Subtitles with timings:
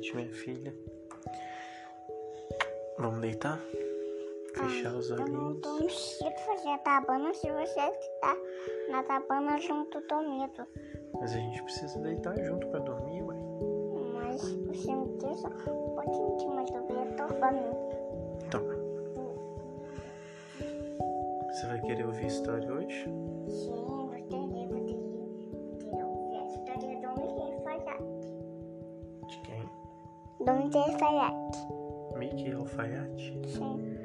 [0.00, 0.74] Noite, minha filha.
[2.98, 3.60] Vamos deitar?
[4.54, 6.18] Fechar os Eu não olhinhos.
[6.18, 8.34] tô fazer a tabana se você está
[8.90, 10.66] na tabana junto do medo.
[11.20, 13.36] Mas a gente precisa deitar junto pra dormir, ué.
[14.14, 17.74] Mas você me deixa um pouquinho de mais do medo pra mim.
[18.46, 18.62] Então.
[21.52, 23.04] Você vai querer ouvir história hoje?
[23.48, 23.99] Sim,
[30.52, 31.58] Mickey Falhate.
[32.16, 33.40] Mickey Alfaiate?
[33.46, 33.96] Sim.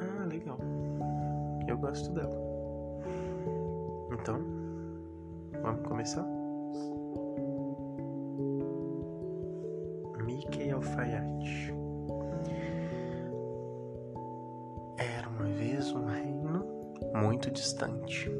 [0.00, 0.58] Ah, legal.
[1.66, 2.36] Eu gosto dela.
[4.12, 4.40] Então,
[5.62, 6.26] vamos começar?
[10.24, 11.74] Mickey Alfaiate.
[14.98, 16.66] Era uma vez um reino
[17.14, 18.30] muito distante,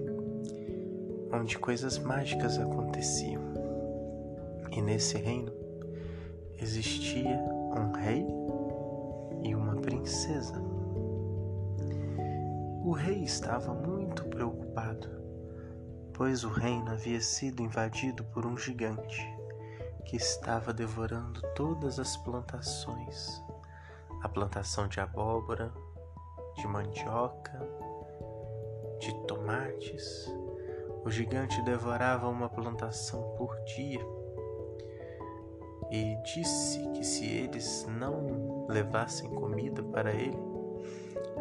[1.33, 3.43] onde coisas mágicas aconteciam.
[4.73, 5.60] E nesse reino
[6.61, 7.39] existia
[7.77, 8.27] um rei
[9.43, 10.61] e uma princesa.
[12.85, 15.09] O rei estava muito preocupado,
[16.15, 19.27] pois o reino havia sido invadido por um gigante
[20.05, 23.43] que estava devorando todas as plantações
[24.23, 25.73] a plantação de abóbora,
[26.57, 27.59] de mandioca,
[28.99, 30.31] de tomates.
[31.05, 34.20] O gigante devorava uma plantação por dia
[35.91, 40.39] e disse que se eles não levassem comida para ele,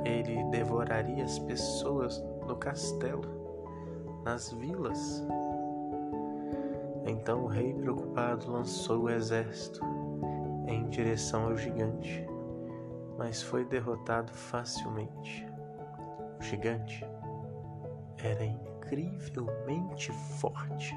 [0.03, 3.21] ele devoraria as pessoas no castelo,
[4.23, 5.23] nas vilas.
[7.05, 9.81] Então o rei, preocupado, lançou o exército
[10.67, 12.25] em direção ao gigante,
[13.17, 15.47] mas foi derrotado facilmente.
[16.39, 17.05] O gigante
[18.23, 20.95] era incrivelmente forte.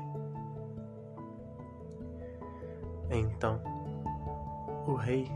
[3.13, 3.61] Então,
[4.87, 5.31] o rei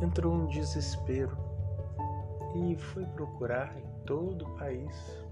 [0.00, 1.36] entrou em desespero
[2.54, 5.24] e foi procurar em todo o país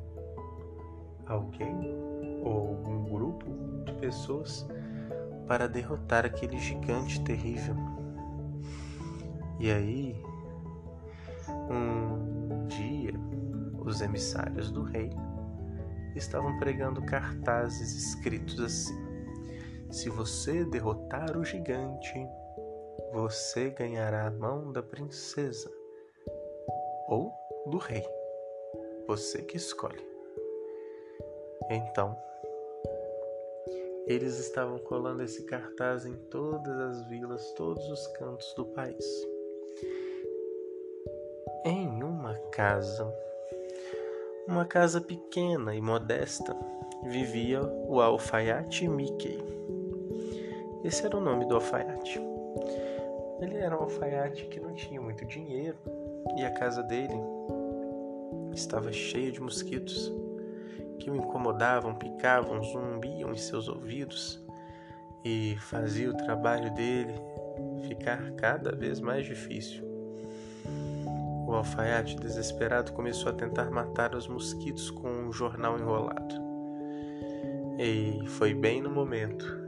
[1.27, 1.95] alguém
[2.43, 3.47] ou algum grupo
[3.85, 4.67] de pessoas
[5.47, 7.77] para derrotar aquele gigante terrível.
[9.61, 10.21] E aí,
[11.71, 13.15] um dia,
[13.79, 15.11] os emissários do rei
[16.17, 19.02] estavam pregando cartazes escritos assim:
[19.93, 22.15] Se você derrotar o gigante,
[23.13, 25.71] você ganhará a mão da princesa
[27.07, 27.31] ou
[27.67, 28.03] do rei.
[29.07, 30.03] Você que escolhe.
[31.71, 32.17] Então,
[34.07, 39.05] eles estavam colando esse cartaz em todas as vilas, todos os cantos do país.
[41.67, 43.15] Em uma casa,
[44.49, 46.57] uma casa pequena e modesta,
[47.05, 49.39] vivia o alfaiate Mickey.
[50.85, 52.21] Esse era o nome do alfaiate.
[53.41, 55.77] Ele era um alfaiate que não tinha muito dinheiro
[56.37, 57.15] e a casa dele
[58.53, 60.13] estava cheia de mosquitos
[60.99, 64.41] que o incomodavam, picavam, zumbiam em seus ouvidos
[65.25, 67.15] e fazia o trabalho dele
[67.87, 69.85] ficar cada vez mais difícil.
[71.47, 76.35] O alfaiate, desesperado, começou a tentar matar os mosquitos com um jornal enrolado.
[77.79, 79.62] E foi bem no momento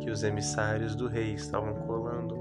[0.00, 2.34] que os emissários do rei estavam colando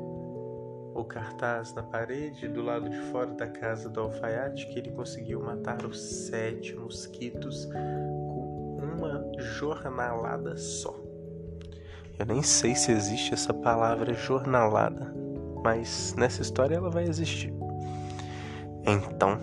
[0.95, 5.41] o cartaz na parede do lado de fora da casa do alfaiate que ele conseguiu
[5.41, 10.95] matar os sete mosquitos com uma jornalada só.
[12.17, 15.13] Eu nem sei se existe essa palavra jornalada,
[15.63, 17.53] mas nessa história ela vai existir.
[18.85, 19.39] Então,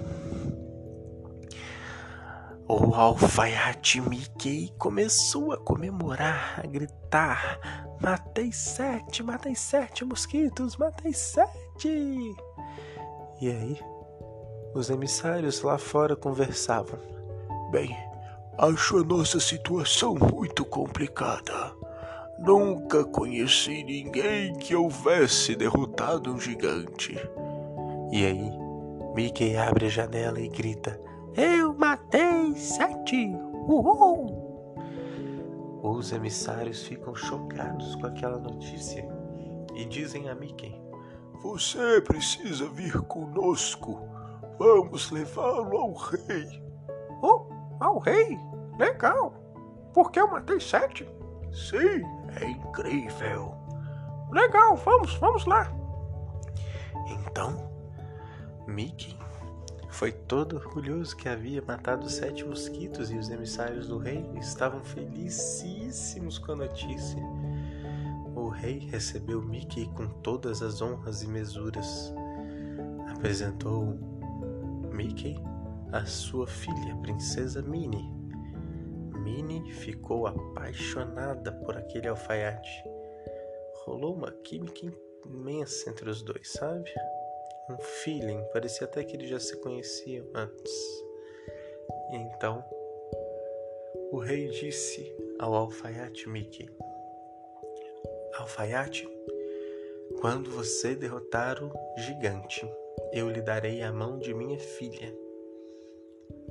[2.69, 12.37] o alfaiate Mickey começou a comemorar, a gritar: Matei sete, matei sete mosquitos, matei sete!
[13.41, 13.81] E aí,
[14.75, 16.99] os emissários lá fora conversavam:
[17.71, 17.97] Bem,
[18.59, 21.75] acho a nossa situação muito complicada.
[22.39, 27.19] Nunca conheci ninguém que houvesse derrotado um gigante.
[28.13, 28.51] E aí,
[29.15, 31.01] Mickey abre a janela e grita:
[31.35, 33.35] Eu matei sete!
[33.67, 34.36] Uhul!
[35.89, 39.09] Os emissários ficam chocados com aquela notícia
[39.73, 40.77] e dizem a Mickey:
[41.45, 43.97] Você precisa vir conosco.
[44.59, 46.61] Vamos levá-lo ao rei.
[47.23, 47.47] Oh,
[47.79, 48.37] ao rei?
[48.77, 49.33] Legal!
[49.95, 51.09] Porque eu matei sete?
[51.53, 52.03] Sim,
[52.41, 53.55] é incrível.
[54.33, 55.73] Legal, vamos, vamos lá.
[57.07, 57.71] Então,
[58.67, 59.17] Mickey
[59.97, 66.37] foi todo orgulhoso que havia matado sete mosquitos e os emissários do rei estavam felicíssimos
[66.37, 67.23] com a notícia.
[68.35, 72.13] O rei recebeu Mickey com todas as honras e mesuras.
[73.11, 73.99] Apresentou
[74.93, 75.43] Mickey
[75.91, 78.13] à sua filha, princesa Minnie.
[79.23, 82.85] Minnie ficou apaixonada por aquele alfaiate.
[83.87, 84.93] Rolou uma química
[85.25, 86.93] imensa entre os dois, sabe?
[87.69, 90.73] Um feeling, parecia até que eles já se conheciam antes.
[92.13, 92.65] E então,
[94.13, 96.71] o rei disse ao alfaiate Mickey:
[98.39, 99.09] Alfaiate,
[100.21, 102.65] quando você derrotar o gigante,
[103.13, 105.13] eu lhe darei a mão de minha filha.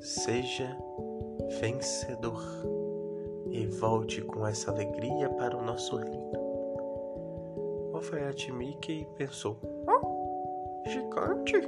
[0.02, 0.78] Seja
[1.62, 2.44] vencedor
[3.52, 6.32] e volte com essa alegria para o nosso reino.
[7.92, 9.75] O alfaiate Mickey pensou:
[10.88, 11.62] Gigante?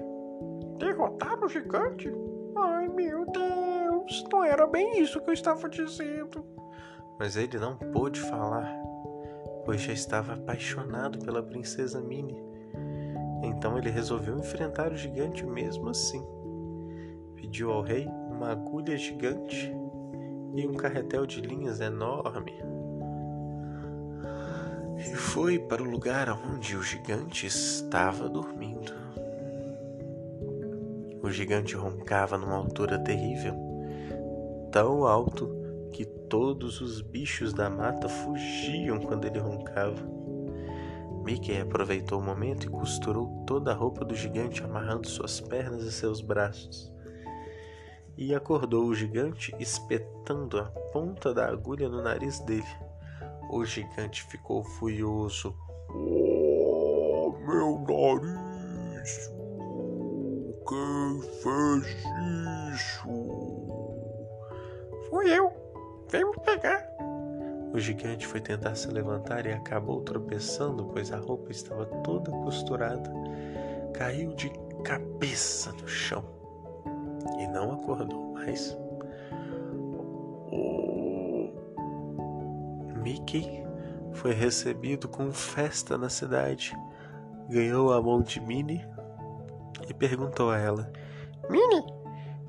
[0.78, 2.14] Derrotar o gigante?
[2.56, 6.46] Ai meu Deus, não era bem isso que eu estava dizendo.
[7.20, 8.72] Mas ele não pôde falar,
[9.66, 12.44] pois já estava apaixonado pela princesa Minnie.
[13.44, 16.24] Então ele resolveu enfrentar o gigante mesmo assim.
[17.36, 19.74] Pediu ao rei uma agulha gigante
[20.56, 22.54] e um carretel de linhas enorme.
[24.98, 29.07] E foi para o lugar onde o gigante estava dormindo.
[31.28, 33.54] O gigante roncava numa altura terrível,
[34.72, 35.50] tão alto
[35.92, 40.10] que todos os bichos da mata fugiam quando ele roncava.
[41.26, 45.92] Mickey aproveitou o momento e costurou toda a roupa do gigante, amarrando suas pernas e
[45.92, 46.90] seus braços.
[48.18, 52.64] E acordou o gigante, espetando a ponta da agulha no nariz dele.
[53.52, 55.54] O gigante ficou furioso.
[55.90, 59.37] Oh, meu nariz!
[60.68, 61.86] Quem fez
[62.74, 63.08] isso?
[65.10, 65.50] Fui eu.
[66.10, 66.86] Vem me pegar.
[67.74, 73.10] O gigante foi tentar se levantar e acabou tropeçando, pois a roupa estava toda costurada.
[73.94, 74.52] Caiu de
[74.84, 76.24] cabeça no chão
[77.40, 78.78] e não acordou mais.
[80.52, 81.54] O
[83.02, 83.66] Mickey
[84.12, 86.78] foi recebido com festa na cidade.
[87.48, 88.86] Ganhou a mão de Minnie
[89.98, 90.92] perguntou a ela:
[91.50, 91.84] Minnie,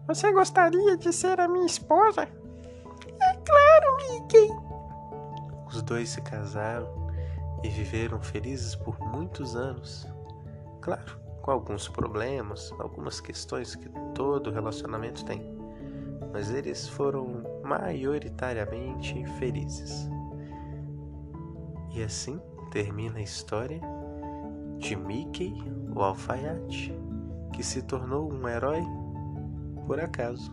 [0.07, 2.23] você gostaria de ser a minha esposa?
[2.23, 4.49] É claro, Mickey.
[5.67, 6.89] Os dois se casaram
[7.63, 10.07] e viveram felizes por muitos anos.
[10.81, 15.43] Claro, com alguns problemas, algumas questões que todo relacionamento tem,
[16.33, 20.09] mas eles foram maioritariamente felizes.
[21.93, 22.41] E assim
[22.71, 23.81] termina a história
[24.79, 25.55] de Mickey,
[25.95, 26.95] o alfaiate,
[27.59, 28.81] que se tornou um herói
[29.85, 30.49] por acaso.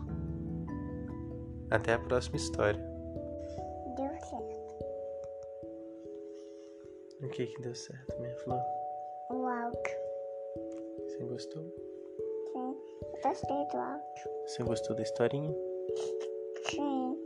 [1.70, 2.80] Até a próxima história.
[3.96, 4.56] Deu certo.
[7.22, 8.60] O que que deu certo, minha flor?
[9.30, 9.80] O áudio.
[11.06, 11.62] Você gostou?
[12.52, 14.30] Sim, eu gostei do áudio.
[14.48, 15.54] Você gostou da historinha?
[16.68, 17.16] Sim.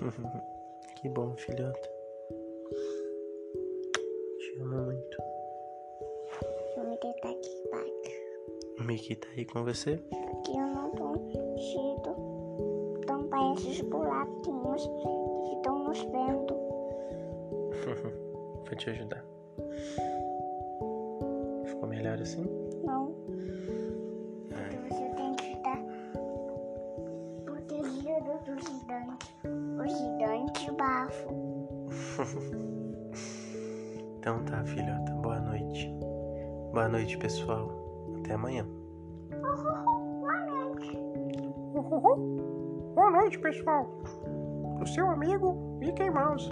[0.96, 1.90] que bom, filhota.
[4.38, 4.95] Te amo muito.
[8.80, 10.00] Mickey tá aí com você?
[10.12, 12.14] Aqui eu não tô enchido.
[12.98, 16.54] Então parece esses buraquinhos que estão nos vendo.
[18.66, 19.24] Vou te ajudar.
[21.64, 22.44] Ficou melhor assim?
[22.84, 23.14] Não.
[24.50, 25.82] Porque você tem que estar
[27.44, 29.34] protegido do gigante.
[29.44, 31.28] O gigante bafo.
[34.18, 35.12] Então tá, filhota.
[35.22, 35.88] Boa noite.
[36.72, 37.85] Boa noite, pessoal.
[38.26, 38.66] Até amanhã.
[39.30, 40.98] Boa noite.
[42.92, 43.88] Boa noite, pessoal.
[44.80, 46.50] O seu amigo Mickey Mouse.